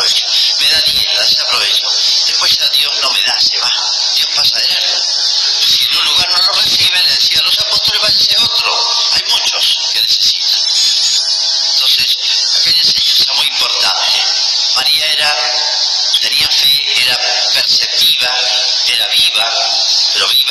desaprovecho. 0.00 0.26
Me 0.60 0.68
da 0.68 0.82
la 1.14 1.22
desaprovecho. 1.22 1.88
Después 2.26 2.56
ya 2.58 2.68
Dios 2.68 2.92
no 3.02 3.10
me 3.12 3.22
da, 3.22 3.40
se 3.40 3.58
va. 3.58 3.70
Dios 4.14 4.28
pasa 4.34 4.58
de 4.58 4.68
largo. 4.68 5.02
Si 5.66 5.84
en 5.84 5.96
un 5.96 6.04
lugar 6.04 6.30
no 6.30 6.42
lo 6.42 6.52
recibe, 6.52 7.02
le 7.02 7.12
decía 7.14 7.40
a 7.40 7.42
los 7.42 7.58
apóstoles, 7.58 8.00
váyanse 8.00 8.36
a 8.36 8.44
otro. 8.44 9.10
Hay 9.12 9.22
muchos 9.30 9.78
que 9.92 10.02
necesitan. 10.02 10.60
Entonces, 11.74 12.16
acá 12.56 12.70
hay 12.70 12.78
enseñanza 12.78 13.32
muy 13.34 13.46
importante. 13.46 14.24
María 14.76 15.12
era, 15.12 15.36
tenía 16.20 16.48
fe, 16.48 17.02
era 17.02 17.18
perceptiva, 17.54 18.34
era 18.86 19.06
viva, 19.08 19.54
pero 20.14 20.28
viva 20.28 20.41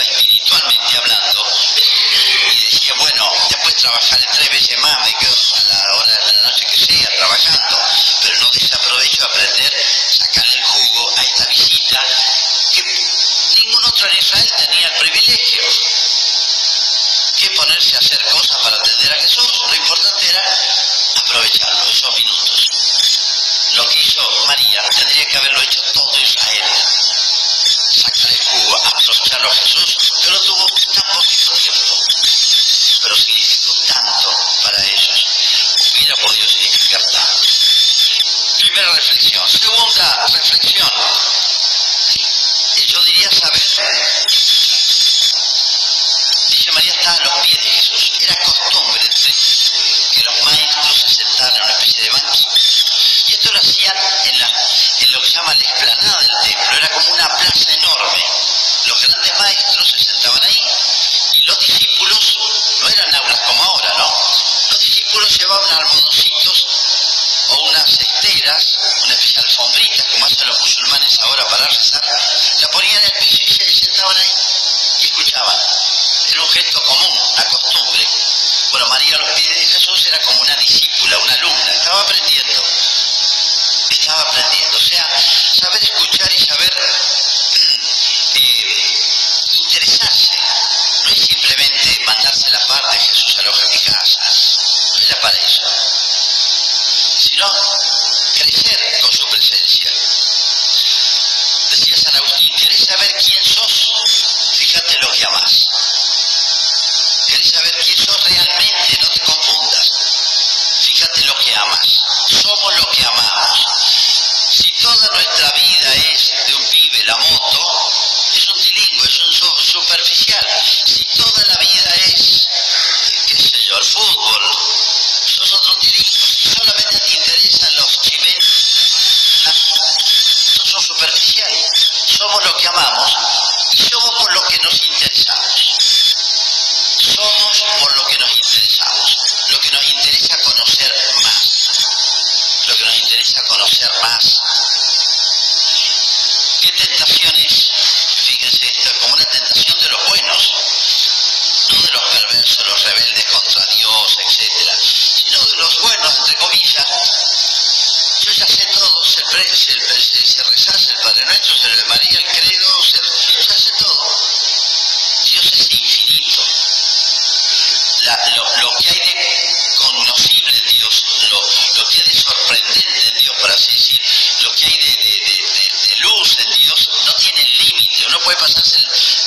puede 178.31 178.37
pasarse 178.39 178.77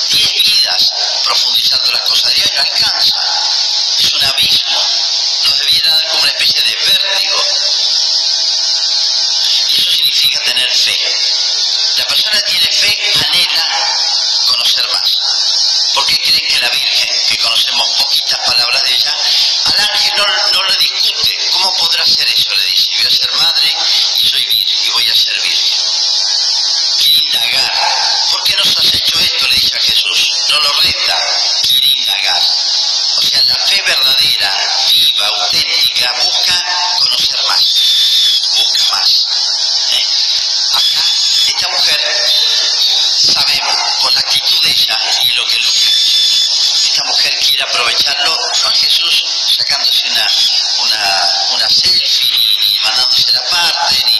10 0.09 0.43
vidas 0.43 0.91
profundizando 1.23 1.91
las 1.91 2.01
cosas 2.01 2.33
de 2.33 2.51
no 2.55 2.61
alcanza. 2.61 3.15
Es 3.99 4.13
un 4.13 4.23
abismo. 4.23 4.81
Nos 5.43 5.59
debiera 5.59 5.89
dar 5.91 6.07
como 6.07 6.21
una 6.23 6.31
especie 6.31 6.61
de 6.63 6.75
vértigo. 6.75 7.43
Y 9.69 9.81
eso 9.81 9.91
significa 9.91 10.39
tener 10.39 10.71
fe. 10.71 10.97
La 11.97 12.05
persona 12.05 12.41
tiene 12.41 12.67
fe, 12.67 12.97
anhela 13.27 13.65
conocer 14.47 14.87
más. 14.89 15.19
¿Por 15.93 16.05
qué 16.07 16.17
creen 16.17 16.47
que 16.47 16.59
la 16.59 16.69
Biblia? 16.69 16.94
aprovecharlo, 47.75 48.37
son 48.53 48.71
Jesús 48.73 49.25
sacándose 49.57 50.07
una, 50.09 50.27
una, 50.83 51.29
una 51.55 51.69
selfie 51.69 52.31
y 52.71 52.79
mandándose 52.79 53.31
la 53.33 53.41
parte, 53.49 54.14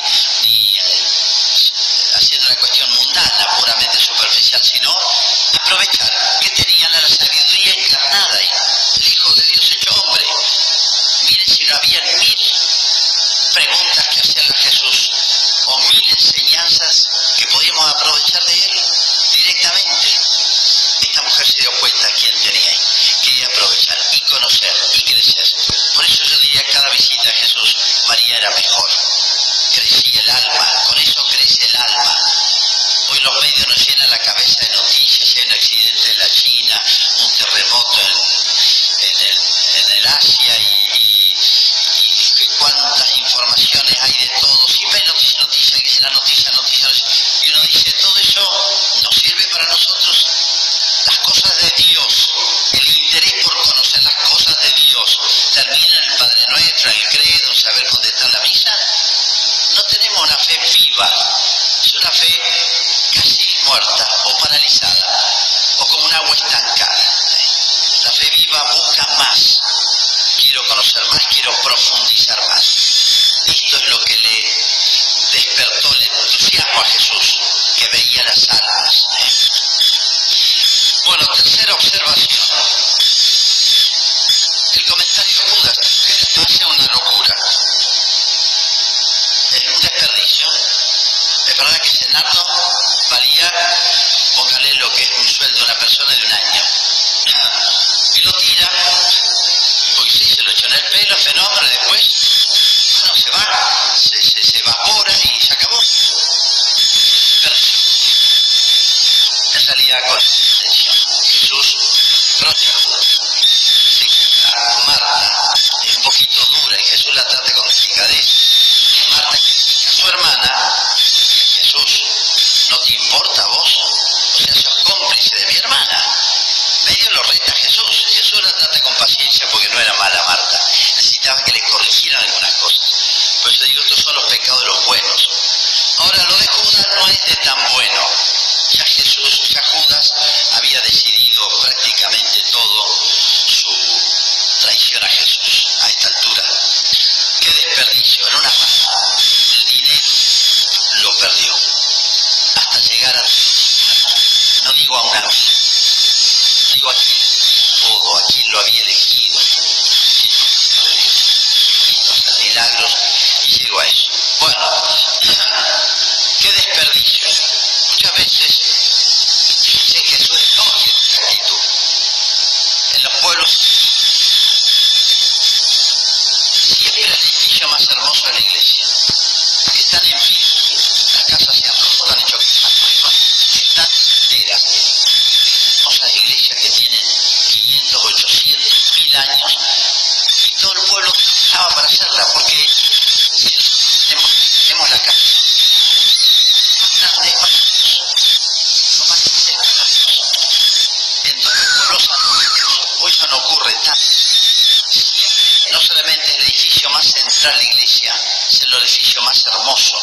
encontrar 207.46 207.58
la 207.58 207.64
iglesia 207.64 208.14
es 208.48 208.62
el 208.62 208.74
orificio 208.74 209.22
más 209.22 209.44
hermoso 209.46 209.98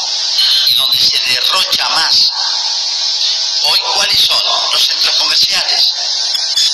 y 0.68 0.74
donde 0.74 0.98
se 1.00 1.18
derrocha 1.18 1.88
más. 1.88 2.30
Hoy, 3.64 3.80
¿cuáles 3.94 4.18
son 4.20 4.40
los 4.72 4.86
centros 4.86 5.16
comerciales? 5.16 5.92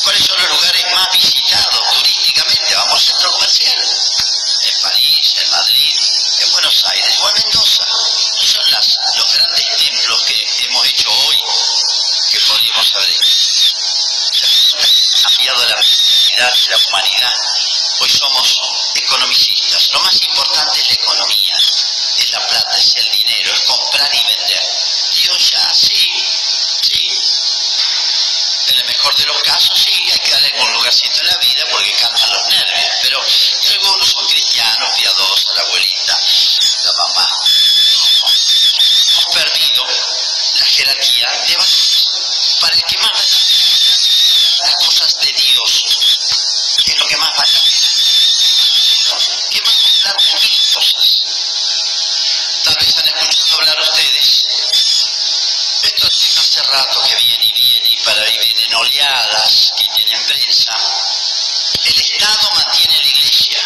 ¿Cuáles 0.02 0.24
son 0.24 0.40
los 0.42 0.50
lugares 0.50 0.84
más 0.92 1.12
visitados 1.12 1.90
turísticamente? 1.98 2.74
Vamos 2.74 2.94
al 2.94 3.00
centro 3.00 3.32
comercial. 3.32 3.76
En 4.62 4.82
París, 4.82 5.34
en 5.38 5.50
Madrid, 5.50 5.94
en 6.40 6.52
Buenos 6.52 6.84
Aires 6.84 7.18
o 7.20 7.28
en 7.28 7.34
Mendoza. 7.34 7.86
Son 8.44 8.70
las, 8.70 8.98
los 9.16 9.34
grandes 9.34 9.76
templos 9.76 10.22
que 10.24 10.64
hemos 10.64 10.86
hecho 10.86 11.10
hoy 11.10 11.36
que 12.30 12.40
podríamos 12.40 12.94
haber 12.94 13.14
cambiado 15.22 15.64
la 15.68 15.76
de 15.76 16.68
la 16.70 16.76
humanidad. 16.88 17.34
Hoy 18.00 18.08
somos 18.10 18.60
economicistas. 18.94 19.90
Lo 19.92 20.00
más 20.00 20.20
y 24.06 24.24
vender. 24.24 24.62
Dios 25.12 25.50
ya, 25.50 25.74
sí, 25.74 26.10
sí. 26.82 27.10
En 28.68 28.78
el 28.78 28.84
mejor 28.84 29.14
de 29.16 29.24
los 29.24 29.42
casos, 29.42 29.76
sí, 29.76 29.90
hay 30.12 30.18
que 30.20 30.30
darle 30.30 30.52
algún 30.54 30.72
lugarcito 30.74 31.20
en 31.20 31.26
la 31.26 31.36
vida 31.38 31.64
porque 31.70 31.92
calman 31.94 32.30
los 32.30 32.46
nervios. 32.48 32.90
Pero 33.02 33.24
algunos 33.70 34.08
son 34.08 34.26
cristianos, 34.28 34.90
piadosos, 34.96 35.54
la 35.54 35.62
abuelita, 35.62 36.20
la 36.84 36.92
mamá. 36.92 37.28
Hemos 39.08 39.26
perdido 39.34 39.86
la 40.54 40.66
jerarquía 40.66 41.30
de. 41.48 41.56
Para 42.60 42.74
el 42.74 42.84
que 42.84 42.96
vale 42.98 43.26
las 44.64 44.74
cosas 44.76 45.14
de 45.20 45.32
Dios, 45.32 45.84
es 46.86 46.98
lo 46.98 47.06
que 47.06 47.16
más 47.16 47.30
vale. 47.36 47.62
¿Qué 49.50 49.60
más 49.62 49.82
de 49.82 49.98
rato 56.68 57.02
que 57.02 57.14
viene 57.14 57.44
y 57.44 57.52
viene 57.52 57.88
y 57.88 57.96
para 58.04 58.28
y 58.28 58.38
vienen 58.38 58.74
oleadas 58.74 59.72
y 59.76 59.88
tienen 59.88 60.24
prensa. 60.26 60.76
El 61.84 61.98
Estado 61.98 62.50
mantiene 62.52 63.02
la 63.02 63.08
iglesia. 63.08 63.60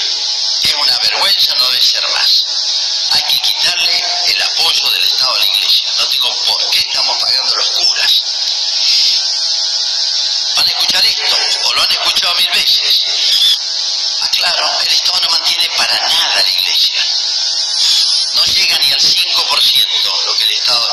Es 0.63 0.75
una 0.75 0.99
vergüenza, 0.99 1.55
no 1.57 1.69
debe 1.71 1.83
ser 1.83 2.09
más. 2.09 2.45
Hay 3.11 3.23
que 3.25 3.41
quitarle 3.41 4.05
el 4.27 4.43
apoyo 4.43 4.91
del 4.91 5.05
Estado 5.05 5.35
a 5.35 5.39
la 5.39 5.47
iglesia. 5.47 5.89
No 5.99 6.09
tengo 6.09 6.35
por 6.47 6.71
qué 6.71 6.79
estamos 6.81 7.19
pagando 7.19 7.57
los 7.57 7.71
curas. 7.71 8.23
¿Van 10.57 10.67
a 10.67 10.71
escuchar 10.71 11.05
esto? 11.07 11.37
¿O 11.65 11.75
lo 11.75 11.83
han 11.83 11.91
escuchado 11.91 12.35
mil 12.37 12.51
veces? 12.51 13.07
Ah, 14.21 14.29
claro, 14.31 14.81
el 14.81 14.93
Estado 14.93 15.21
no 15.21 15.31
mantiene 15.31 15.69
para 15.77 15.95
nada 15.95 16.43
la 16.43 16.51
iglesia. 16.51 17.05
No 18.35 18.45
llega 18.45 18.79
ni 18.79 18.93
al 18.93 19.01
5% 19.01 20.25
lo 20.27 20.35
que 20.37 20.45
el 20.45 20.53
Estado 20.53 20.89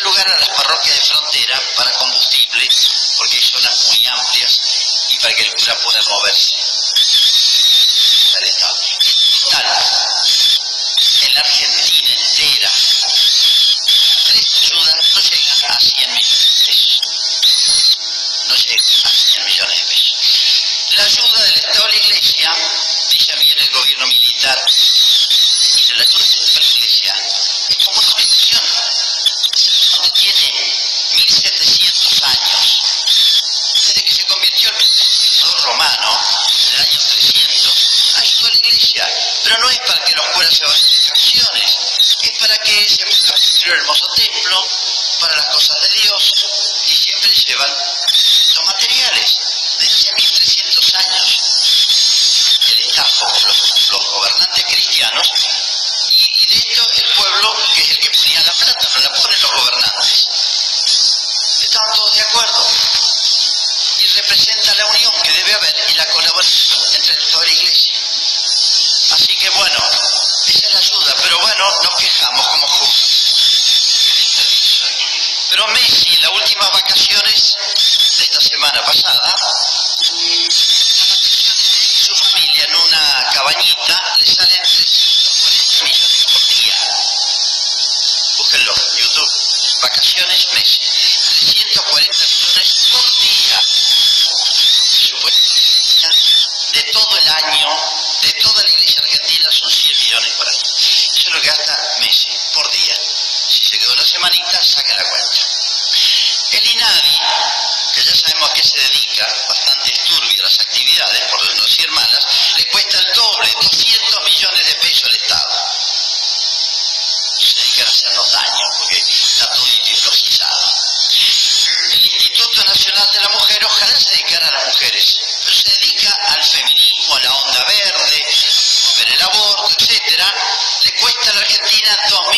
Tercer 0.00 0.14
lugar 0.14 0.28
a 0.28 0.38
las 0.38 0.48
parroquias 0.48 0.96
de 0.96 1.02
frontera 1.02 1.62
para 1.76 1.92
combustible, 1.92 2.68
porque 3.18 3.36
hay 3.36 3.42
zonas 3.42 3.86
muy 3.88 4.06
amplias 4.06 4.60
y 5.10 5.18
para 5.18 5.34
que 5.34 5.42
el 5.42 5.54
cura 5.56 5.78
pueda 5.82 6.02
moverse. 6.04 6.54
Al 8.34 8.44
Estado. 8.44 8.80
Total, 9.42 9.66
en 11.20 11.34
la 11.34 11.40
Argentina 11.40 12.10
entera, 12.12 12.72
tres 14.24 14.54
ayudas 14.62 14.96
no 15.12 15.20
llegan 15.20 15.70
a 15.70 15.80
100 15.80 16.12
millones 16.14 16.54
de 16.54 16.66
pesos. 16.66 17.00
No 18.48 18.54
llegan 18.56 19.00
a 19.04 19.10
100 19.10 19.44
millones 19.44 19.78
de 19.80 19.84
pesos. 19.84 20.16
La 20.92 21.04
ayuda 21.04 21.42
del 21.44 21.56
Estado 21.56 21.84
a 21.84 21.88
la 21.88 21.96
Iglesia, 21.96 22.54
dice 23.10 23.36
bien 23.36 23.58
el 23.58 23.70
gobierno 23.70 24.06
militar, 24.06 24.64
de 40.58 40.66
vacaciones, 40.66 41.78
es 42.22 42.38
para 42.40 42.58
que 42.58 42.88
se 42.88 43.06
pueda 43.06 43.32
construir 43.32 43.74
el 43.74 43.80
hermoso 43.80 44.06
templo, 44.16 44.66
para 45.20 45.36
las 45.36 45.46
cosas 45.46 45.80
de 45.82 45.88
Dios, 46.00 46.32
y 46.86 46.96
siempre 46.96 47.32
llevan 47.32 47.70
los 47.70 48.64
materiales 48.66 49.38
desde 49.78 49.94
hace 49.94 50.14
1300 50.14 50.94
años. 50.94 51.38
El 52.66 52.80
Estado, 52.80 53.32
los, 53.46 53.90
los 53.90 54.06
gobernantes 54.06 54.64
cristianos, 54.64 55.30
y, 56.16 56.42
y, 56.42 56.46
de 56.46 56.56
esto 56.56 56.86
el 56.96 57.14
pueblo, 57.14 57.56
que 57.74 57.82
es 57.82 57.90
el 57.90 57.98
que 58.00 58.10
ponía 58.10 58.42
la 58.42 58.52
plata, 58.52 58.88
no 58.94 59.00
la 59.02 59.12
ponen 59.12 59.42
los 59.42 59.52
gobernantes. 59.52 60.26
Estaban 61.62 61.92
todos 61.94 62.14
de 62.16 62.22
acuerdo. 62.22 62.66
Y 64.00 64.06
representa 64.06 64.74
la 64.74 64.86
unión 64.86 65.12
que 65.22 65.32
debe 65.32 65.54
haber 65.54 65.76
y 65.90 65.94
la 65.94 66.06
colaboración 66.06 66.94
entre 66.94 67.14
toda 67.30 67.44
la 67.44 67.52
iglesia. 67.52 67.92
Así 69.10 69.36
que 69.36 69.50
bueno, 69.50 69.89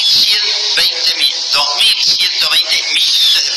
geen 0.04 0.74
buite 0.74 1.14
meer. 1.16 1.36
Daarmee 1.50 1.94
is 1.96 2.14
eet 2.16 2.40
daar 2.40 2.48
buite 2.48 2.92
mis 2.92 3.51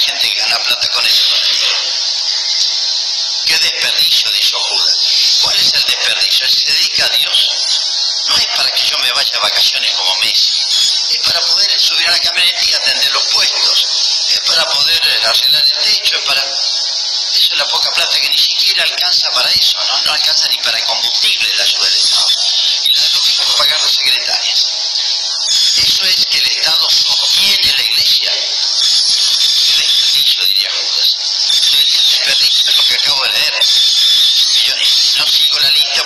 gente 0.00 0.28
que 0.28 0.40
gana 0.40 0.58
plata 0.64 0.88
con 0.88 1.06
eso. 1.06 1.24
¿Qué 3.46 3.58
desperdicio, 3.58 4.30
dijo 4.32 4.58
Judas? 4.60 4.96
¿Cuál 5.42 5.56
es 5.56 5.74
el 5.74 5.84
desperdicio? 5.84 6.48
Si 6.48 6.60
se 6.60 6.72
dedica 6.72 7.04
a 7.04 7.08
Dios, 7.16 7.50
no 8.28 8.36
es 8.36 8.46
para 8.56 8.70
que 8.70 8.82
yo 8.84 8.98
me 8.98 9.12
vaya 9.12 9.36
a 9.36 9.40
vacaciones 9.40 9.92
como 9.94 10.16
Messi, 10.16 10.50
es 11.10 11.20
para 11.24 11.40
poder 11.40 11.80
subir 11.80 12.06
a 12.08 12.12
la 12.12 12.18
camioneta 12.18 12.64
y 12.64 12.74
atender 12.74 13.12
los 13.12 13.26
puestos, 13.28 13.86
es 14.28 14.40
para 14.40 14.64
poder 14.66 15.00
arreglar 15.24 15.64
el 15.64 15.78
techo, 15.78 16.16
es 16.16 16.24
para... 16.24 16.44
Eso 17.32 17.52
es 17.52 17.58
la 17.58 17.68
poca 17.68 17.92
plata 17.92 18.20
que 18.20 18.28
ni 18.28 18.38
siquiera 18.38 18.82
alcanza 18.82 19.30
para 19.30 19.50
eso, 19.50 19.78
¿no? 20.04 20.12
Alcanza 20.12 20.48
ni 20.48 20.58
para 20.58 20.78
el 20.78 20.84
combustible 20.84 21.54
la 21.54 21.62
ayuda 21.62 21.84
del 21.84 22.00
Estado. 22.00 22.28
Y 22.82 22.90
la 22.90 23.02
de 23.02 23.10
los 23.10 23.56
pagar 23.56 23.80
las 23.82 23.92
secretarias. 23.92 24.66
Eso 25.76 26.04
es 26.04 26.26
que 26.26 26.38
el 26.38 26.46
Estado 26.46 26.90
sostiene 26.90 27.72
la 27.76 27.82
iglesia. 27.82 28.32
Qué 28.32 29.76
desperdicio, 29.76 30.46
diría 30.46 30.70
Judas. 30.72 31.16
Sería 31.70 32.02
desperdicio 32.02 32.72
lo 32.72 32.84
que 32.84 32.94
acabo 32.94 33.22
de 33.22 33.30
leer. 33.30 33.54
Y 34.54 34.62
yo 34.64 34.74
no 35.18 35.26
sigo 35.26 35.58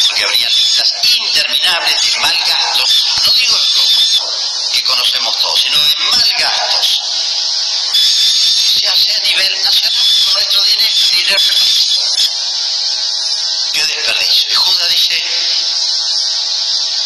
la 0.04 0.12
lista 0.12 0.14
porque 0.14 0.24
habría 0.24 0.48
listas 0.48 0.92
interminables 1.02 2.02
de 2.02 2.20
mal 2.20 2.38
gastos. 2.46 3.04
No 3.24 3.32
digo 3.32 3.56
robo, 3.56 4.70
que 4.72 4.82
conocemos 4.82 5.38
todos, 5.38 5.60
sino 5.60 5.78
de 5.78 5.96
mal 5.96 6.32
gastos. 6.38 7.00
Se 7.94 8.88
hace 8.88 9.14
a 9.14 9.20
nivel 9.20 9.62
nacional 9.62 9.92
con 10.24 10.32
nuestro 10.34 10.62
dinero. 10.64 10.92
dinero. 11.10 11.38
Qué 13.72 13.86
desperdicio. 13.86 14.50
Y 14.50 14.54
Judas 14.54 14.88
dice, 14.90 15.24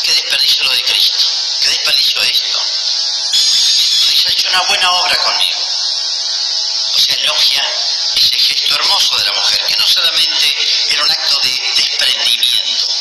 qué 0.03 0.13
desperdicio 0.13 0.65
lo 0.65 0.73
de 0.73 0.83
Cristo. 0.83 1.27
Qué 1.61 1.69
desperdicio 1.69 2.23
esto. 2.23 2.63
Dice, 3.33 4.29
ha 4.29 4.33
hecho 4.33 4.49
una 4.49 4.63
buena 4.63 4.91
obra 4.91 5.17
conmigo. 5.19 5.61
O 6.95 6.99
sea, 6.99 7.15
elogia 7.17 7.63
ese 8.17 8.39
gesto 8.39 8.75
hermoso 8.75 9.17
de 9.17 9.25
la 9.25 9.33
mujer, 9.33 9.65
que 9.67 9.77
no 9.77 9.87
solamente 9.87 10.57
era 10.91 11.05
un 11.05 11.11
acto 11.11 11.39
de 11.41 11.61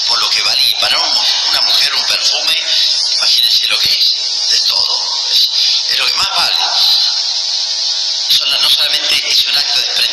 por 0.07 0.19
lo 0.21 0.29
que 0.29 0.41
valía. 0.41 0.79
Para 0.79 0.99
un- 0.99 1.17
una 1.49 1.61
mujer 1.61 1.93
un 1.95 2.03
perfume, 2.05 2.55
imagínense 3.17 3.67
lo 3.67 3.77
que 3.79 3.89
es, 3.97 4.13
de 4.49 4.59
todo. 4.61 5.01
Es, 5.31 5.49
lo 5.97 6.05
que 6.05 6.13
más 6.13 6.29
vale. 6.37 6.57
No 8.61 8.69
solamente 8.69 9.23
es 9.29 9.47
un 9.47 9.57
acto 9.57 9.79
de 9.79 9.85
desprendimiento, 9.85 10.06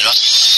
hace 0.00 0.51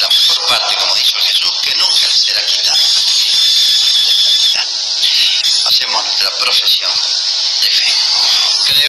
la 0.00 0.08
mejor 0.08 0.46
parte, 0.48 0.74
como 0.76 0.94
dijo 0.94 1.18
Jesús, 1.20 1.52
que 1.62 1.74
nunca 1.76 2.10
será 2.10 2.44
quitada. 2.46 2.82
Hacemos 5.66 6.04
nuestra 6.04 6.30
profesión 6.38 6.83